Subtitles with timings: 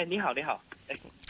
[0.00, 0.58] 哎，你好，你好。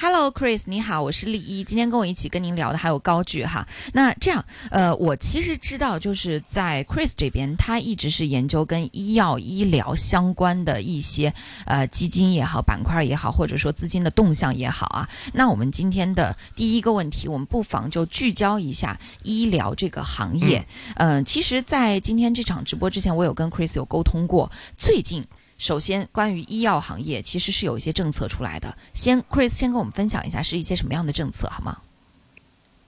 [0.00, 1.64] Hello，Chris，你好，我是丽一。
[1.64, 3.66] 今天跟我一起跟您聊的还有高举哈。
[3.92, 11.34] 那这样，呃，我其实知道，就是在 Chris 这边，他一直是研究跟医药医疗相关的一些
[11.66, 15.08] 呃基金也好、板块也好，或者说资金的动向也好啊。
[15.34, 20.64] 那我们今天的第一个问题，我们不妨就聚焦一下医疗这个行业。
[20.94, 24.48] 嗯，其实，在今天这场直播之前，我有跟 Chris 有沟通过，
[24.78, 25.26] 最近。
[25.60, 28.74] 首先，关于医药行业，其实是有一些政策出来的。
[28.94, 31.76] 先，Chris 先跟我们分享一下是一些什么样的政策，好吗？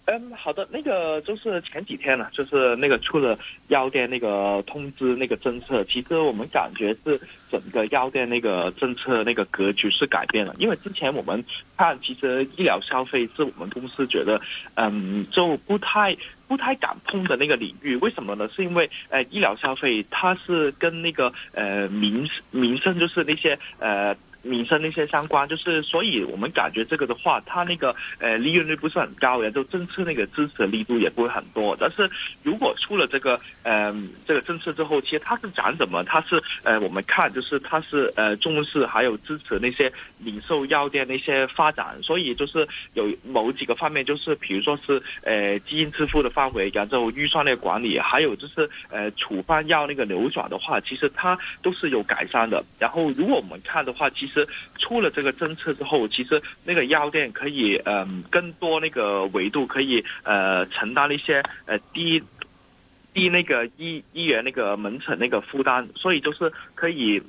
[0.06, 0.66] 嗯，好的。
[0.72, 10.54] 那个就是前几天呢，就是那个出了药店那个通知那个政策，其实我们感觉是整个药店那个政策那个格局是改变了。
[10.58, 11.44] 因为之前我们
[11.76, 14.40] 看，其实医疗消费是我们公司觉得，
[14.76, 16.16] 嗯，就不太。
[16.52, 18.46] 不太敢碰的那个领域，为什么呢？
[18.54, 24.14] 是因为呃，医疗消费它是跟那个呃民民生，就是那些呃。
[24.42, 31.76] 民生那些相关，就是所以我们感觉这个的话，它那个呃利润率不是很高，然后政策那个支持力度也不会很多。
[31.78, 32.10] 但是
[32.42, 33.94] 如果出了这个呃
[34.26, 36.02] 这个政策之后，其实它是讲什么？
[36.04, 52.64] 它是呃我们看就是它是呃重视还有支持那些零售药店那些发展，所以就是有某几个方面，就是比如说是呃基因支付的范围，然后预算的管理，还有就是呃处方药那个流转的话，其实它都是有改善的。
[52.78, 54.31] 然后如果我们看的话，其实。
[54.32, 62.22] 是出了这个政策之后，其实那个药店可以嗯更多那个维度可以呃承担一些呃低
[63.12, 67.22] 低那个医医院那个门诊那个负担，所以就是可以。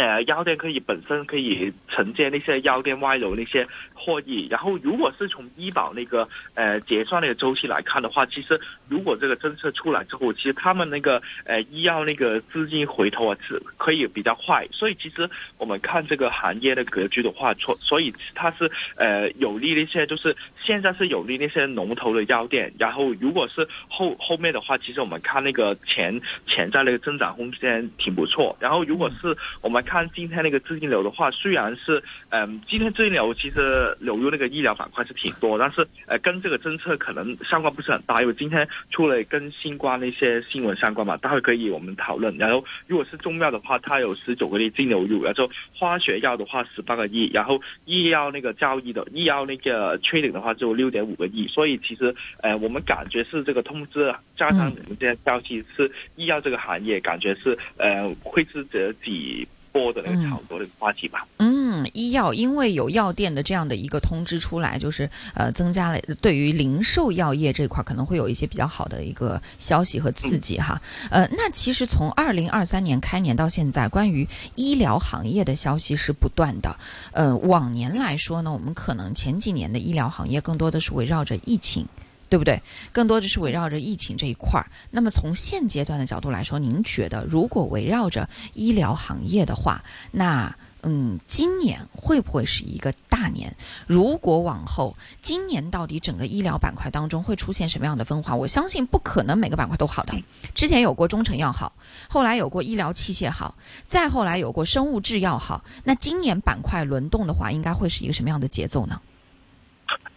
[0.00, 29.84] 呃，药店可以本身可以承接那些药店外流那些获益，然后如果是从医保那个呃结算那个周期来看的话，其实如果这个政策出来之后，其实他们那个呃医药那个资金回头啊是可以比较快，所以其实我们看这个行业的格局的话，所所以它是呃有利那些就是现在是有利那些龙头的药店，然后如果是后后面的话，其实我们看那个潜潜在那个增长空间挺不错，然后如果是我们。
[29.90, 42.36] 看今天那个资金流的话，虽然是嗯，今天资金流其实流入那个医疗板块是挺多，但是呃，跟这个政策可能相关不是很大，因为今天出了跟新冠那些新闻相关嘛，待会可以我们讨论。
[42.38, 59.48] 然后如果是中药的话，它有十九个亿净流入，然后化学药的话十八个亿，然后医药那个交易的医药那个缺点的话就六点五个亿，所以其实呃，我们感觉是这个通知加上你们这些消息，是医药这个行业感觉是呃会是这几。
[59.72, 61.26] 多的那个炒作的话题吧。
[61.38, 70.80] 嗯，医药因为有药店的这样的一个通知出来，就是呃增加了对于零售药业这块可能会有一些比较好的一个消息和刺激哈。
[71.10, 76.76] 呃，那其实从二零二三年开年到现在，关于医疗行业的消息是不断的。
[77.12, 81.86] 呃，往年来说呢，我们可能前几年的医疗行业更多的是围绕着疫情。
[82.30, 82.62] 对不对？
[82.92, 84.70] 更多的是围绕着疫情这一块儿。
[84.90, 93.54] 那么从现阶段的角度来说，您觉得如果围绕着医疗行业的话，那嗯，今年会不会是一个大年？
[93.86, 98.34] 如果往后今年到底整个医疗板块当中会出现什么样的分化？
[98.34, 100.14] 我相信不可能每个板块都好的。
[100.54, 101.72] 之前有过中成药好，
[102.08, 105.62] 后来有过医疗器械好，再后来有过生物制药好。
[105.84, 109.00] 那今年板块轮动的话，应该会是一个什么样的节奏呢？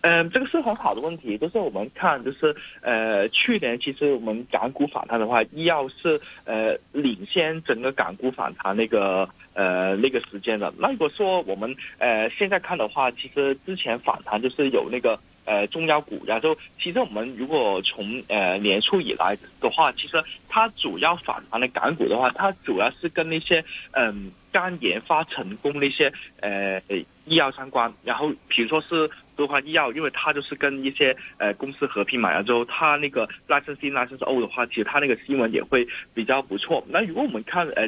[0.03, 1.37] 嗯，这个是很好的问题。
[1.37, 10.73] 就是我们看，就是呃，去年其实我们港股反弹的话，医药是呃领先整个港股反弹那个呃那个时间的。
[10.77, 26.81] 那如果说我们呃现在看的话，其实之前反弹就是有那个呃中药股，然后其实我们如果从呃年初以来的话，其实它主要反弹的港股的话，它主要是跟那些嗯刚研发成功那些呃
[27.23, 29.09] 医药相关，然后比如说是。
[29.35, 36.83] 多环医药，因为它就是跟一些呃公司合并买了之后它那个 license C license O 的话，其实它那个新闻也会比较不错。
[36.87, 37.87] 那如果我们看呃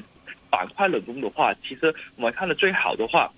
[0.50, 3.32] 板块冷冻的话，其实我们看的最好的话，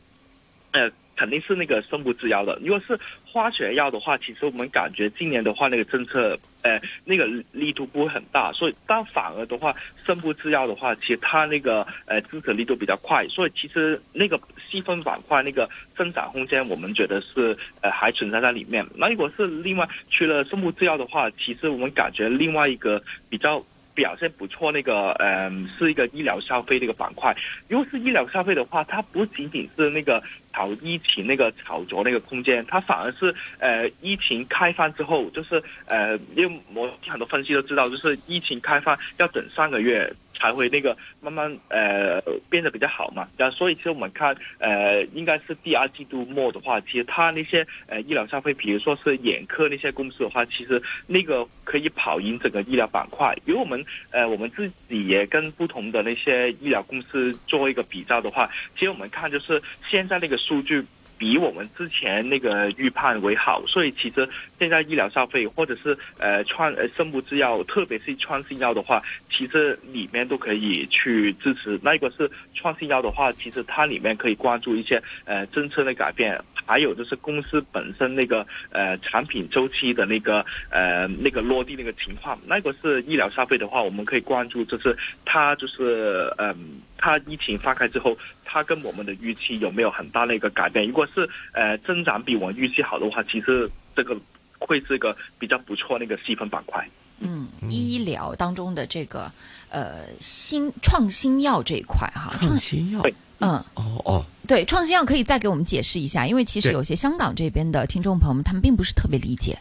[0.72, 0.92] 呃。
[1.18, 2.58] 肯定是那个生物制药的。
[2.64, 8.52] 如果是化学药的话，其实我们感觉今年的话，那个政策，呃，那个力度不会很大。
[8.54, 9.76] 所以，但反而的话，
[10.06, 13.28] 生物制药的话，其实它那个呃支持力度比较快。
[13.28, 14.40] 所以，其实那个
[14.70, 18.86] 细分板块那个增长空间，我们觉得是呃还存在在里面。
[18.96, 23.66] 那如果是另外除了生物制药的话，其实我们感觉另外一个比较。
[23.98, 27.36] 表现不错，那个嗯，是一个医疗消费的一个板块。
[27.68, 30.22] 如果是医疗消费的话，它不仅仅是那个
[30.58, 40.12] 炒疫情那个炒作那个空间，它反而是呃疫情开放之后，就是呃，因为我很多分析都知道，就是疫情开放要等三个月。
[40.40, 43.28] 才会那个慢慢呃变得比较好嘛。
[43.38, 53.36] 然后所以其实我们看呃应该是第二季度末的话，其实它那些呃医疗消费，比如说是眼科那些公司的话，其实那个可以跑赢整个医疗板块。
[53.46, 60.84] 因为我们呃我们自己也跟不同的那些医疗公司做一个比较的话，其实我们看就是现在那个数据。
[61.20, 71.80] 比我们之前那个预判为好，所以其实现在医疗消费或者是呃创呃生物制药，特别是创新药的话，其实里面都可以去支持。
[71.82, 82.40] 那个是创新药的话，其实它里面可以关注一些呃政策的改变，还有就是公司本身那个呃产品周期的那个呃那个落地那个情况。
[82.46, 86.82] 那个是医疗消费的话，我们可以关注就是它就是嗯。
[87.00, 90.88] 它疫情放开之后，它跟我们的预期有没有很大的一个改变？
[90.88, 94.20] 如果是呃增长比我们预期好的话，其实这个
[94.60, 96.88] 会是一个比较不错那个细分板块。
[97.20, 99.32] 嗯，医疗当中的这个
[99.70, 103.02] 呃新创新药这一块哈，创新药，
[103.40, 109.58] 嗯，哦哦，对，创新药可以再给我们解释一下，因为其实有些香港这边的听众朋友们，他们并不是特别理解。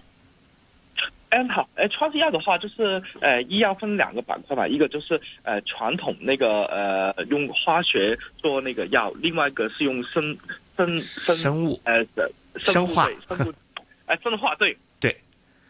[1.31, 10.37] 嗯，好，呃，创新药的话，就是呃，医药分两个板块吧，一个就是呃传统那个呃用化学做那个药，另外一个是用生
[10.77, 11.81] 生生生物。
[11.85, 12.05] 呃
[12.57, 13.09] 生化。
[13.29, 13.55] 生物。
[14.05, 14.79] 哎生化对对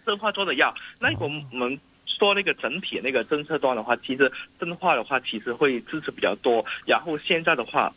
[0.06, 0.74] 生化做的药。
[0.98, 6.64] 那我们我们说那个整体那个政策端的话，其实生化的话其实会支持比较多。
[6.86, 7.92] 然后现在的话，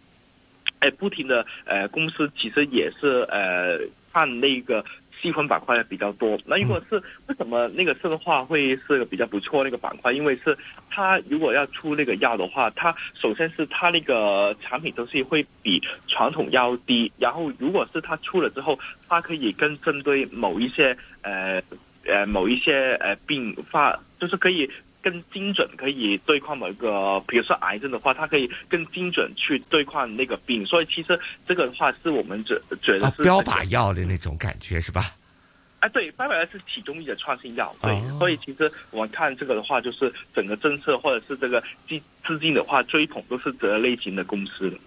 [0.80, 3.80] 哎，不停的呃公司其实也是呃
[4.12, 4.84] 看那个。
[5.22, 6.96] 细分板块比较多，那如果是
[7.28, 10.14] 为什么那个生化会是个比较不错那个板块？
[10.14, 10.58] 因为是
[10.90, 18.80] 它如果要出那个药的话，它首先是它那个产品周期会比传统药低，然后如果是它出了之后，
[19.10, 21.62] 它可以更针对某一些呃
[22.10, 24.70] 呃某一些呃病发，就是可以。
[25.02, 35.16] 更精准可以对抗某一个，比如说癌症的话，它可以更精准去对抗那个病，所以其实这个的话是我们觉觉得是标靶药的那种感觉是吧？
[35.80, 41.98] 啊，对，标靶药是体中医的创新药，对，所以其实我们看这个的话，就是整个政策或者是这个资
[42.28, 44.78] 资金的话追捧都是这类型的公司的。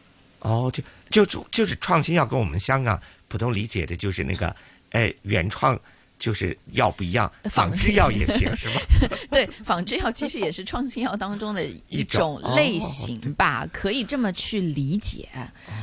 [0.41, 0.71] 哦，
[1.09, 4.55] 就就就是创新药跟我们香港普通理解的就是那个
[4.91, 5.75] 哎原创。
[6.23, 8.81] 就是药不一样，仿制药也行是吧？
[9.33, 15.29] 对，仿制药其实也是创新药当中的一种类型吧，可以这么去理解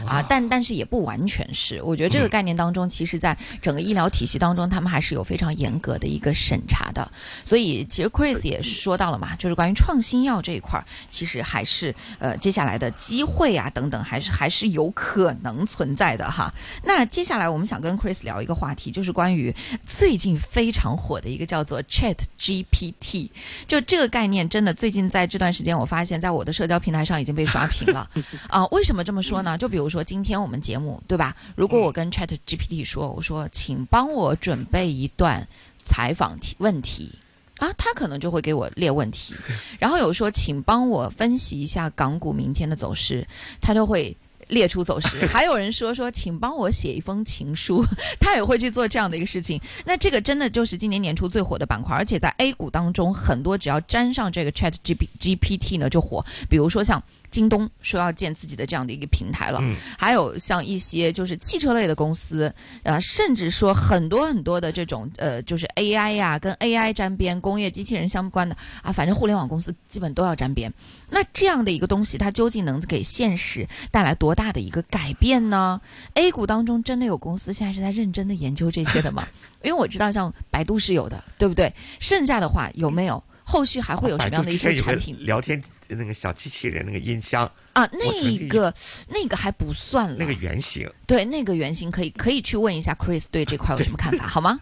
[0.07, 0.25] 啊。
[0.29, 7.11] 但但是也不完全是，我觉得这个概念当中，其实在整个医疗体系当中，他们还是有非常严格的一个审查的。
[7.43, 16.49] 所以其实 Chris 也说到了嘛，就是关于创新药这一块，其实还是呃接下来的机会啊等等，还是还是有可能存在的哈。
[16.81, 19.53] 那接下来我们想跟 Chris 聊一个话题，就是关于
[19.85, 20.28] 最近。
[20.37, 23.29] 非常火的一个叫做 Chat GPT，
[23.67, 28.09] 就这个概念真的最近在这段时间，我发现在我的社交平台上已经被刷屏了
[28.49, 28.65] 啊！
[28.67, 29.57] 为什么这么说呢？
[29.57, 31.35] 就比如说今天我们节目对吧？
[31.55, 35.47] 如果我跟 Chat GPT 说，我说请帮我准备一段
[35.83, 37.11] 采访题问题
[37.57, 39.35] 啊，他可能就会给我列问题，
[39.79, 43.27] 然后有说请帮我分析一下港股明天的走势，
[43.61, 44.15] 他就会。
[44.49, 47.83] 列出走势， 还有人说说，请帮我写一封情书，
[48.19, 49.59] 他也会去做这样的一个事情。
[49.85, 57.01] 那这个真的就是今年年初最火的板块，而且在 A 股当中，很多只要沾上这个 Chat G P G P T 呢就火，比如说像。
[57.31, 59.61] 京东说要建自己的这样的一个平台了，
[59.99, 70.73] 还有像一些就是汽车类的公司，啊，甚至说很多很多的这种呃，就是 AI 呀，跟 AI 沾边、工业机器人相关的啊，反正互联网公司基本都要沾边。
[71.09, 75.81] 那这样的一个东西，它究竟能给现实带来多大的一个改变呢
[76.13, 79.27] ？A 股当中真的有公司现在是在认真的研究这些的吗？
[79.63, 81.73] 因为我知道像百度是有的，对不对？
[81.99, 83.23] 剩下的话有没有？
[83.43, 85.17] 后续还会有什么样的一些产品？
[85.25, 85.61] 聊天。
[85.91, 88.71] 那个小机器人，那个音箱啊，那个
[89.07, 90.15] 那个还不算了。
[90.19, 94.61] 那个原型，对，那个原型可以可以去问一下 Chris 对这块有什么看法， 好吗？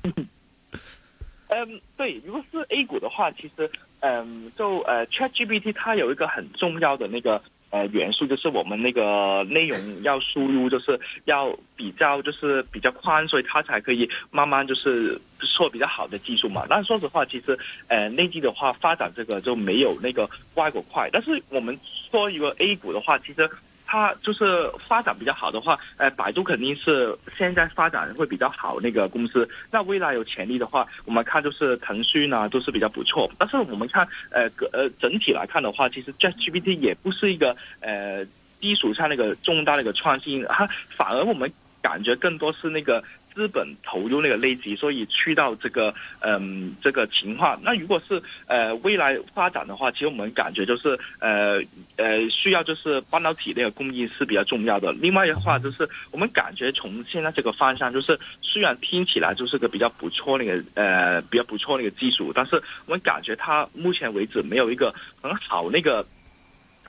[1.50, 3.70] 嗯，对，如果是 A 股的话，其实
[4.08, 7.42] 嗯，就呃，ChatGPT 它有一个很重要的那个。
[7.70, 16.66] 呃，元素就是我们那个内容要输入，就是要比较就是比较宽，所以它才可以慢慢就是做比较好的技术嘛。
[16.70, 17.60] 但说实话，其实
[17.90, 21.10] 呃内地的话发展这个就没有那个外国快。
[21.12, 21.78] 但是我们
[22.10, 23.50] 说一个 A 股的话，其实。
[23.88, 29.50] 它就是发展比较好的话，呃，百度肯定是现在发展会比较好那个公司。
[29.72, 33.32] 那未来有潜力的话，我们看就是腾讯呢都是比较不错。
[33.40, 38.26] 但是我们看呃呃整体来看的话，其实 ChatGPT 也不是一个呃
[38.60, 41.52] 基础上那个重大的一个创新，它反而我们
[41.82, 43.04] 感觉更多是那个。
[43.38, 47.60] 资本投入那个累积，所以去到这个嗯这个情况。
[47.62, 51.62] 那如果是呃未来发展的话，其实我们感觉就是呃
[51.98, 54.92] 呃需要就是半导体那个供应是比较重要的。
[54.92, 66.08] 另外的话就是我们感觉从现在这个方向，就是虽然听起来就是个比较不错那个呃比较不错那个技术，但是我们感觉它目前为止没有一个很好那个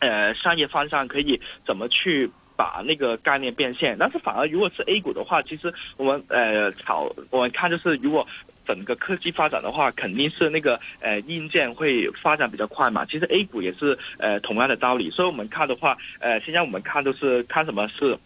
[0.01, 2.31] 呃商业方向可以怎么去。
[2.59, 8.27] 把那个概念变现，但是反而如果是 A 股的话，其实我们呃炒我们看就是如果
[8.67, 13.05] 整个科技发展的话，肯定是那个呃硬件会发展比较快嘛。
[13.05, 18.19] 其实 A 股也是呃同样的道理，所以我们看的话，呃现在我们看都是看什么是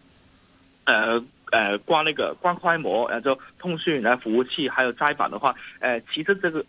[0.87, 6.65] 呃呃光那个光快模，然后通讯、然后服务器还有载板的话，呃其实这个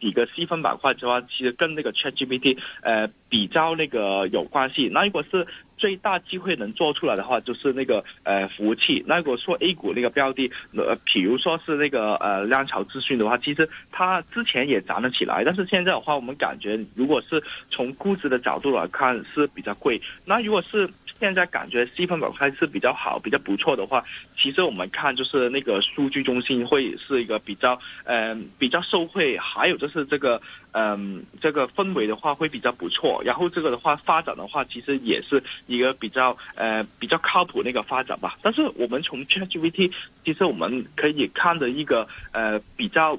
[0.00, 4.88] 几个细分板块的话，其实跟那个 ChatGPT 呃比较那个有关系。
[4.92, 5.44] 那如果是
[5.76, 9.04] 最大机会能做出来的话，就是那个呃服务器。
[9.06, 20.00] 那如果说 A 股那个标的，呃，比如说是那个呃浪潮资讯的话，其实它之前也涨了起来，但是现在的话，我们感觉如果是从估值的角度来看是比较贵。
[20.24, 20.88] 那如果是
[21.20, 24.02] 现在感觉细分板块是比较好、比较不错的话，
[24.36, 30.40] 其实我们看就是那个数据中心会是一个比较嗯比较受惠，还有就是这个。
[30.78, 38.38] 嗯，这个氛围的话会比较不错，然后这个的话发展的话，其实也是一个比较呃比较靠谱那个发展吧。
[38.42, 39.92] 但是我们从 ChatGPT，
[40.24, 43.18] 其实我们可以看的一个呃比较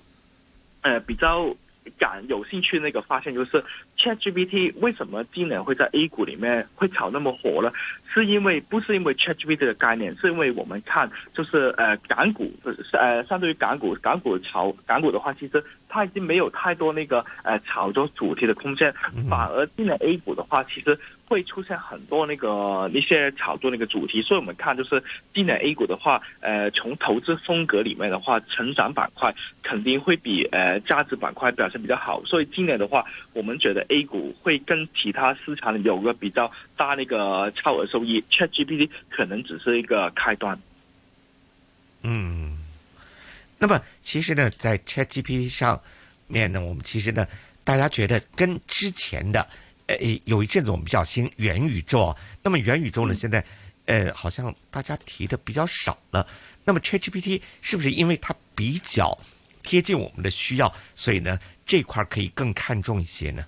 [0.82, 1.56] 呃比较
[1.98, 3.64] 感有兴趣那个发现就是
[3.98, 7.72] ChatGPT 为什么今年会在 A 股里面会炒那么火呢？
[8.14, 12.52] 是因为不是因为 ChatGPT 的概念，是因为我们看就是呃港股
[12.92, 15.64] 呃相对于港股港股炒港股的话，其实。
[15.90, 18.94] 它已经没有太多那个呃炒作主题的空间，
[19.30, 24.22] 反而进了 A 股的话，其实会出现很多那个一些炒作那个主题。
[24.22, 25.04] 所以我们看就是
[25.34, 32.24] 今年 A 股的话，呃，从投资风格里面的话，成长板块肯定会比呃价值板块表现比较好。
[32.26, 40.60] 所以今年的话，我们觉得 A 股会跟其他市场有个比较大那个超额收益，ChatGPT 可能只是一个开端。
[42.02, 42.58] 嗯。
[43.60, 45.82] 那么其实呢，在 ChatGPT 上
[46.28, 47.26] 面呢，我们其实呢，
[47.64, 49.48] 大家觉得跟之前的，
[49.88, 52.16] 呃，有一阵子我们比较兴元宇宙啊。
[52.44, 53.44] 那么元宇宙呢，现在
[53.86, 56.28] 呃，好像大家提的比较少了。
[56.64, 59.18] 那么 ChatGPT 是不是因为它比较
[59.64, 63.46] 贴近我们的需要，所以呢，这块可以更看重一些呢？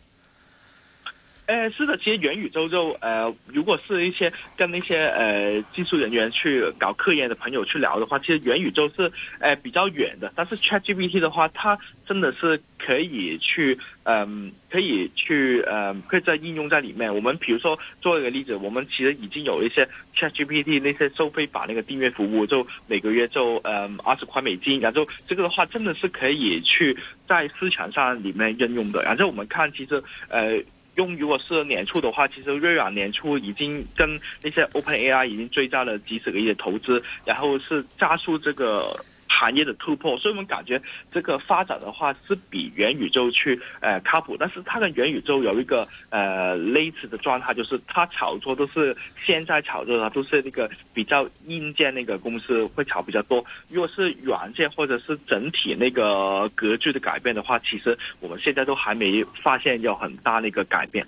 [1.49, 10.31] 呃，是的，其实元宇宙就呃，如果是一些跟那些呃技术人员去搞科研的朋友去聊的话，其实元宇宙是呃比较远的。
[10.35, 11.75] 但是 ChatGPT 的话，它
[12.05, 17.15] 真的是可以去嗯，可以去呃，可以在应用在里面。
[17.15, 26.95] 我们比如说做一个例子，我们其实已经有一些 ChatGPT 那些收费版那个订阅服务，就每个月就呃二十块美金，然后这个的话真的是可以去
[27.27, 29.01] 在市场上里面应用的。
[29.01, 30.61] 然后我们看，其实呃。
[30.99, 38.99] 用如果是年初的话，其实微软年初已经跟那些 Open AI 已经追加了几十个亿的投资，然后是加速这个。
[39.29, 40.81] 行业的突破，所以我们感觉
[41.11, 61.05] 这个发展的话是比元宇宙去呃靠谱，但是它跟元宇宙有一个呃类似的状态，就是它炒作都是现在炒作的都是那个比较硬件那个公司会炒比较多，如果是软件或者是整体那个格局的改变的话，其实我们现在都还没发现有很大那个改变。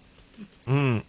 [0.67, 1.03] 嗯，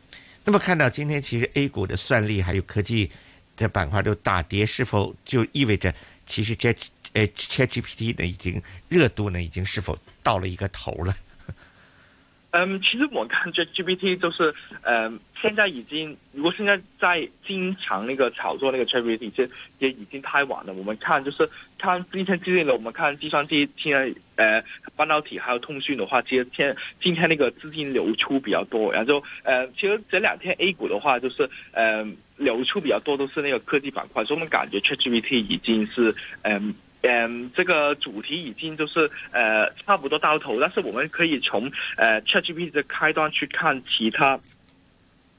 [0.45, 3.11] 那么看到今天其实 A 股的算力还有科技
[3.57, 5.95] 的板块都大跌，是否就意味着
[6.27, 6.75] 其实这？
[7.15, 11.15] 呃，ChatGPT 呢，已经热度呢，已经是否到了一个头了？
[12.53, 20.73] 嗯，其实我看 ChatGPT 就是，呃，现在已经，如果现在在经常那个炒作那个 ChatGPT，这也已经太晚了。
[20.75, 24.63] 我们看就是看今天最近的，我们看计算机现在呃
[24.97, 36.75] 半导体还有通讯的话，其实天今天那个资金流出比较多，然后呃，其实这两天 A 股的话，就是呃流出比较多都是那个科技板块，所以我们感觉 ChatGPT 已经是嗯。
[37.03, 44.39] 嗯，这个主题已经就是呃差不多到头，但是我们可以从呃 ChatGPT 的开端去看其他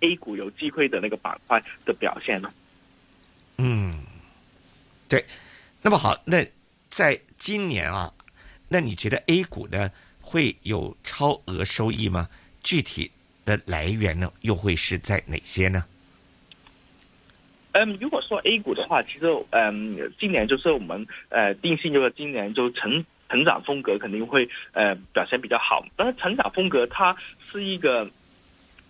[0.01, 2.49] A 股有机会的那个板块的表现呢。
[3.57, 3.99] 嗯，
[5.07, 5.23] 对。
[5.81, 6.45] 那么好，那
[6.89, 8.13] 在今年啊，
[8.69, 9.91] 那你觉得 A 股呢
[10.21, 12.29] 会有超额收益吗？
[12.61, 13.11] 具体
[13.45, 15.83] 的来源呢又会是在哪些呢？
[17.73, 27.15] 嗯，如果说 A 股的话，其实嗯，今年就是我们呃定性就是今年就成成长风格肯定会呃表现比较好，但是成长风格它
[27.51, 28.09] 是一个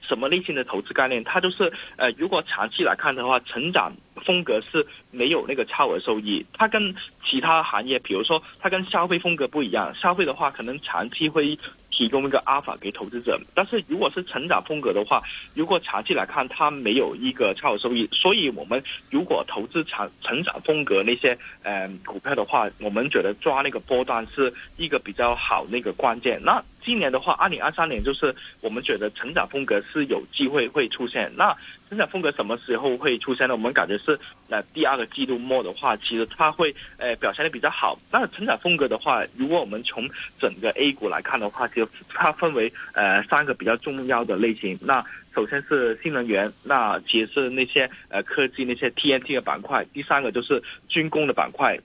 [0.01, 1.23] 什么类型的投资概念？
[1.23, 3.93] 它就是呃，如果长期来看的话，成长
[4.25, 6.45] 风格是没有那个超额收益。
[6.51, 9.95] 它跟其他行业，比如说它跟消费风格不一样。
[9.95, 11.57] 消费的话，可能长期会
[11.93, 13.39] 提供一个阿尔法给投资者。
[13.53, 15.21] 但是如果是成长风格的话，
[15.53, 18.09] 如果长期来看，它没有一个超额收益。
[18.11, 26.41] 所以我们如果投资长成长风格那些呃股票的话，我们觉得抓那个波段是一个比较好那个关键。
[26.43, 31.31] 那今年的话，二零二三年就是我们觉得成长风格是有机会会出现。
[31.35, 31.55] 那
[31.93, 33.53] 成长风格什么时候会出现呢？
[33.53, 37.99] 我们感觉是那第二个季度末的话，其实它会呃表现的比较好。
[38.11, 40.09] 那成长风格的话，如果我们从
[40.39, 44.75] 整个 A 股来看的话，其实它分为呃三个比较重要的类型。
[44.81, 49.85] 那首先是新能源，那其实是那些呃科技那些 TNT 的板块。
[49.93, 51.79] 第三个就是军工的板块。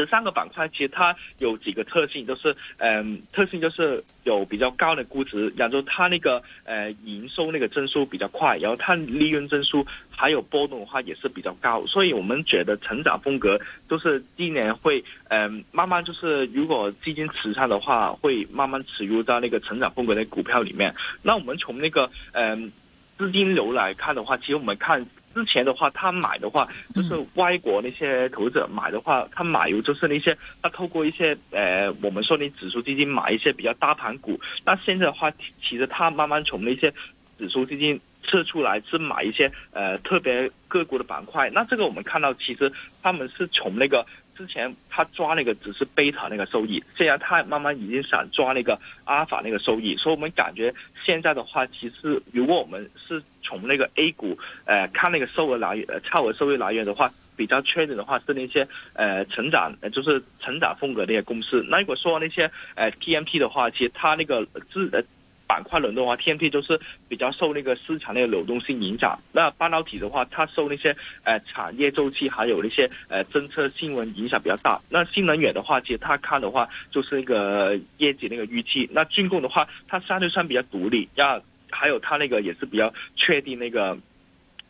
[0.00, 20.94] 这三个板块其实它有几个特性，就是嗯，特性就是有比较高的估值，然后它那个呃营收那个增速比较快，然后它利润增速还有波动的话也是比较高，所以我们觉得成长风格都是今年会嗯慢慢就是如果基金持仓的话，会慢慢持入到那个成长风格的股票里面。
[21.20, 22.72] 那我们从那个嗯
[23.18, 25.04] 资金流来看的话，其实我们看。
[25.34, 34.40] 之前的话，他买的话就是外国那些投资者买的话，他买入就是那些他透过一些呃，我们说你指数基金买一些比较大盘股。
[34.64, 35.30] 那现在的话，
[35.62, 36.92] 其实他慢慢从那些
[37.38, 41.50] 指数基金撤出来，是买一些呃特别个股的板块。
[41.50, 42.72] 那这个我们看到，其实
[43.02, 44.06] 他们是从那个。
[44.36, 61.64] 之前他抓那个只是贝塔那个收益，现在他慢慢已经想抓那个阿尔法那个收益，所以我们感觉现在的话，其实如果我们是从那个 A 股呃看那个收额来源、呃超额收益来源的话，比较确定的话是那些呃成长，呃就是成长风格那些公司。
[61.68, 65.02] 那如果说那些呃 TMT 的话，其实它那个自呃。
[65.50, 66.78] 板块轮动的话，TMT 就是
[67.08, 69.18] 比较受那个市场那个流动性影响。
[69.32, 74.80] 那半导体的话，它受那些呃产业周期还有那些呃政策新闻影响比较大。
[74.88, 78.88] 那新能源的话，其实它看的话就是那个业绩那个预期。
[78.92, 83.98] 那军工的话，它相对上比较独立，要还有它那个也是比较确定那个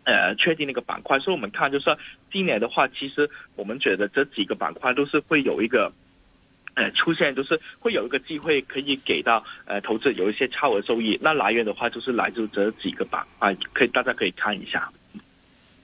[0.04, 1.18] 呃确定那个板块。
[1.18, 1.94] 所以我们看就是
[2.32, 5.92] 今年的话，其实我们觉得这几个板块都是会有一个。
[6.92, 14.90] 出现就是会有一个机会可以给到呃投资有一些超额收益，那来源的话就是来自这几个板块，可以大家可以看一下。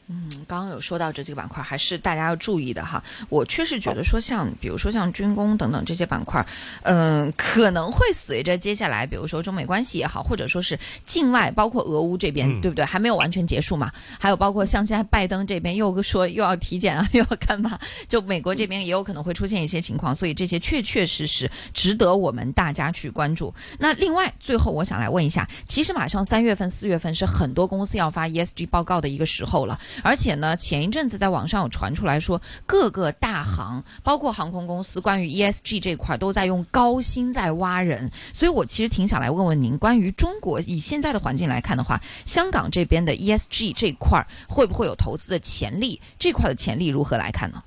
[0.09, 3.03] 嗯，刚刚有说到这几个板块，还是大家要注意的哈。
[3.29, 6.47] 我确实觉得说，像比如说像军工等等这些板块，
[6.83, 12.85] 嗯，可能会随着接下来，比如说中美关系也好，或者说是境外，包括俄乌这边，对不对？
[12.85, 13.91] 还没有完全结束嘛。
[14.21, 17.77] 还有包括像现在拜登这边又说又要体检啊，又要干嘛？
[18.09, 23.53] 就美国这边也有可能会出现一些情况，所以这些确确实实值得我们大家去关注。
[23.77, 29.77] 那另外，最后我想来问一下，其实马上三月份、四月份是很多公司要发 ESG 报告的一个时候了。
[30.03, 38.11] 而且呢，前一阵子在网上有传出来说，各个大行，包括航空公司，关于 ESG 这块都在用高薪在挖人。
[38.33, 46.01] 所以我其实挺想来问问您，关于中国以现在的环境来看的话，香港这边的 ESG 这块会不会有投资的潜力？
[46.19, 47.63] 这块的潜力如何来看呢？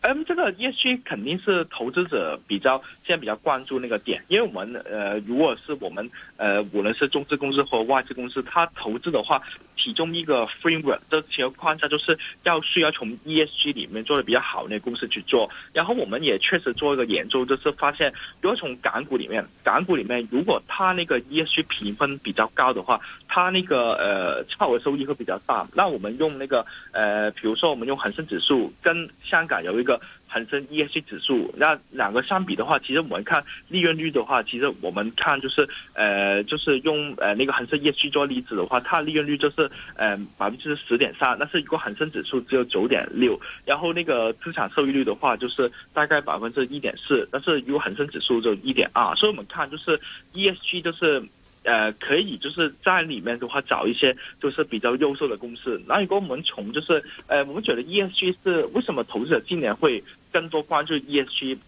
[0.00, 9.42] 嗯，这个 ESG 肯定是投资者比较现在比较关注那个点，因为我们呃，如果是我们呃，无论是中资公司和外资公司，它投资的话。
[9.80, 15.48] 其中一个 framework 的情况下，就是要需要从 ESG 里面做的比较好那公司去做。
[15.72, 25.68] 然后我们也确实做一个研究，就是发现，如果从港股里面，港股里面如果它那个 ESG 评分比较高的话，它那个呃超额收益会比较大。
[25.72, 29.97] 那我们用那个呃，比如说我们用恒生指数跟香港有一个。
[30.28, 49.98] 恒生 ESG 指数，那两个相比的话，其实我们看利润率的话，其实我们看就是呃，就是用呃那个恒生 ESG 做例子的话，它利润率就是呃百分之十点三，但是如果恒生指数只有九点六，然后那个资产收益率的话就是大概百分之一点四，但是如果恒生指数就一点二，所以我们看就是
[50.34, 51.22] ESG 就是。
[51.68, 55.80] 呃，可以就是在里面的话找一些就是比较优秀的公司。
[55.86, 60.02] 那如果我们从就是呃，我们觉得 ESG 是为什么投资者今年会
[60.32, 61.58] 更多关注 ESG？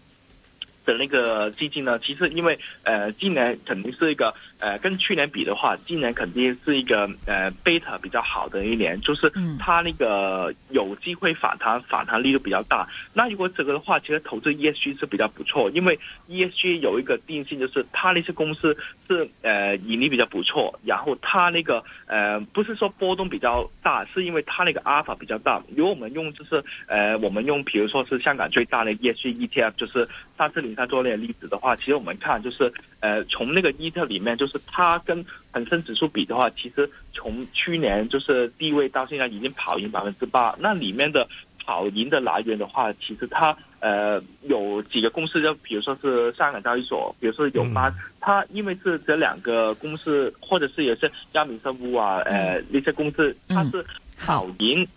[0.85, 12.87] 的那个基金呢，其实因为呃，今年肯定是一个呃，跟去年比的话，今年肯定是一个呃贝塔比较好的一年，就是它那个有机会反弹，反弹力度比较大。
[13.13, 18.75] 那如果这个的话，其实投资 ESG 是比较不错，因为 ESG 有一个定性，就是它那些公司
[19.07, 25.61] 是呃盈利比较不错，然后它那个呃不是说波动比较大，是因为它那个阿尔法比较大。
[25.75, 30.70] 如果我们用就是呃我们用比如说是香港最大的 ESG ETF，就是它这里。
[30.71, 40.55] 银山做那个例子的话，其实我们看就是呃，从那个 e 特里面，就是它跟恒生指数比的话，其实从去年就是低位到现在已经跑赢百分之八。
[40.59, 41.27] 那里面的
[41.65, 53.85] 跑赢的来源的话，其实它呃有几个公司，就比如说是香港交易所，比如说友邦，它因为是这两个公司，或者是有些药明生物啊，呃那些公司，它是
[54.17, 54.87] 跑赢。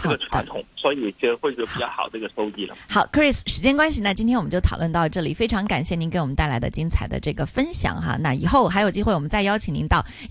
[0.00, 2.76] 这个传统，所以就会有比较好的一个收益了。
[2.88, 8.16] 好，Chris，时间关系呢，今天我们就讨论到这里，非常感谢您给我们带来的精彩的这个分享哈。
[8.20, 10.04] 那以后还有机会，我们再邀请您到